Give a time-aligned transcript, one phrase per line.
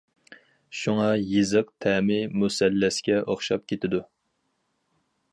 [0.77, 4.01] شۇڭا، يېزىق تەمى مۇسەللەسكە ئوخشاپ كېتىدۇ.